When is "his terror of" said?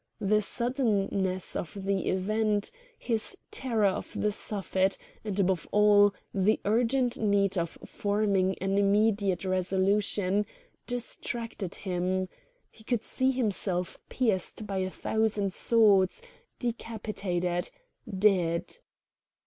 2.97-4.19